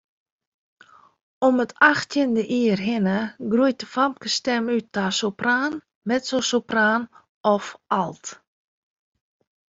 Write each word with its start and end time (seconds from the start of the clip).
Om 1.47 1.55
it 1.63 1.73
achttjinde 1.91 2.43
jier 2.53 2.81
hinne 2.87 3.17
groeit 3.51 3.79
de 3.81 3.87
famkesstim 3.93 4.65
út 4.75 4.87
ta 4.95 5.05
sopraan, 5.19 5.73
mezzosopraan 6.07 7.01
of 7.55 7.65
alt. 8.01 8.25